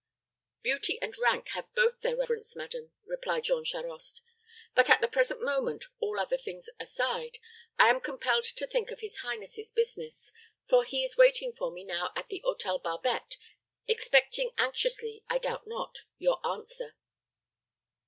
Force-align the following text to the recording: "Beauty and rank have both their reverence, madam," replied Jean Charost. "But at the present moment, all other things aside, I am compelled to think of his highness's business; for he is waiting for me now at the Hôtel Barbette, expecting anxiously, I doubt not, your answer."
"Beauty 0.63 0.97
and 0.99 1.15
rank 1.19 1.49
have 1.49 1.71
both 1.75 2.01
their 2.01 2.15
reverence, 2.15 2.55
madam," 2.55 2.91
replied 3.05 3.43
Jean 3.43 3.63
Charost. 3.63 4.23
"But 4.73 4.89
at 4.89 4.99
the 4.99 5.07
present 5.07 5.43
moment, 5.43 5.85
all 5.99 6.19
other 6.19 6.37
things 6.39 6.71
aside, 6.79 7.37
I 7.77 7.91
am 7.91 8.01
compelled 8.01 8.45
to 8.45 8.65
think 8.65 8.89
of 8.89 9.01
his 9.01 9.17
highness's 9.17 9.69
business; 9.69 10.31
for 10.67 10.83
he 10.85 11.03
is 11.03 11.17
waiting 11.17 11.53
for 11.53 11.69
me 11.69 11.83
now 11.83 12.11
at 12.15 12.29
the 12.29 12.41
Hôtel 12.43 12.81
Barbette, 12.81 13.37
expecting 13.87 14.53
anxiously, 14.57 15.23
I 15.29 15.37
doubt 15.37 15.67
not, 15.67 15.99
your 16.17 16.43
answer." 16.43 16.95